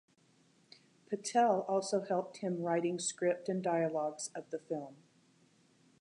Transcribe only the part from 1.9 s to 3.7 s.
helped him writing script and